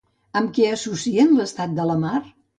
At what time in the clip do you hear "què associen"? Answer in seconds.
0.57-1.37